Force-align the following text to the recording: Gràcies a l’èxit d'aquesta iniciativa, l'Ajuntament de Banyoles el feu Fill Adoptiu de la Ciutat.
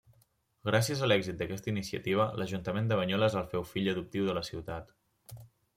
Gràcies 0.69 1.03
a 1.03 1.09
l’èxit 1.11 1.37
d'aquesta 1.41 1.71
iniciativa, 1.73 2.25
l'Ajuntament 2.41 2.91
de 2.93 2.99
Banyoles 3.03 3.37
el 3.43 3.49
feu 3.53 3.69
Fill 3.75 3.95
Adoptiu 3.95 4.31
de 4.31 4.39
la 4.41 4.47
Ciutat. 4.53 4.93